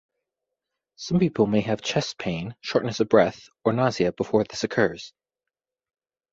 [0.95, 5.13] Some people may have chest pain, shortness of breath, or nausea before this occurs.